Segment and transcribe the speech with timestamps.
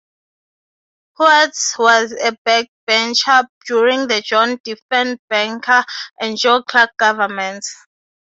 [1.15, 5.85] Coates was a backbencher during the John Diefenbaker
[6.19, 7.75] and Joe Clark governments.